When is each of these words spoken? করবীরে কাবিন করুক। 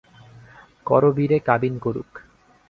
করবীরে 0.85 1.37
কাবিন 1.39 1.73
করুক। 1.79 2.09